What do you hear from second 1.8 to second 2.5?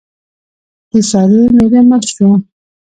مړ شو.